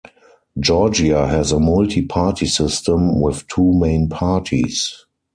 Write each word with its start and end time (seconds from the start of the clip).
Georgia 0.59 1.27
has 1.27 1.51
a 1.51 1.59
multi-party 1.59 2.47
system, 2.47 3.21
with 3.21 3.47
two 3.49 3.71
main 3.71 4.09
parties. 4.09 5.05